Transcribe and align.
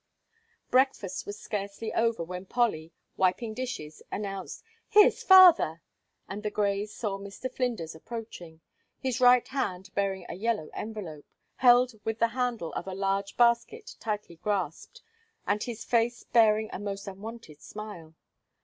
Breakfast 0.71 1.27
was 1.27 1.39
scarcely 1.39 1.93
over, 1.93 2.23
when 2.23 2.47
Polly, 2.47 2.91
wiping 3.17 3.53
dishes, 3.53 4.01
announced: 4.11 4.63
"Here's 4.89 5.21
father!" 5.21 5.83
and 6.27 6.41
the 6.41 6.49
Greys 6.49 6.91
saw 6.91 7.19
Mr. 7.19 7.53
Flinders 7.53 7.93
approaching, 7.93 8.61
his 8.97 9.21
right 9.21 9.47
hand 9.47 9.91
bearing 9.93 10.25
a 10.27 10.33
yellow 10.33 10.71
envelope, 10.73 11.27
held 11.57 11.91
with 12.03 12.17
the 12.17 12.29
handle 12.29 12.73
of 12.73 12.87
a 12.87 12.95
large 12.95 13.37
basket 13.37 13.95
tightly 13.99 14.37
grasped, 14.37 15.03
and 15.45 15.61
his 15.61 15.85
face 15.85 16.23
bearing 16.23 16.71
a 16.73 16.79
most 16.79 17.05
unwonted 17.07 17.61
smile. 17.61 18.15